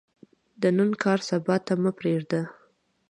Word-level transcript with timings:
د 0.61 0.63
نن 0.77 0.89
کار، 1.03 1.19
سبا 1.29 1.55
ته 1.65 1.73
مه 1.81 1.91
پریږده. 1.99 2.41